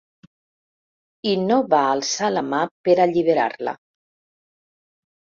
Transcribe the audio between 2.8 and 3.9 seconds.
per alliberar-la.